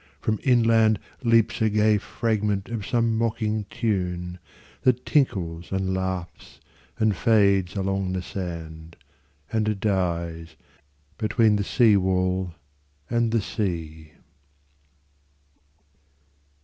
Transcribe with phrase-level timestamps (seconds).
[0.19, 4.39] From inlandLeaps a gay fragment of some mocking tune,
[4.81, 6.59] That tinkles and laughs
[6.97, 8.95] and fades along the sand,
[9.53, 10.55] And dies
[11.19, 12.55] between the seawall
[13.11, 14.13] and the sea.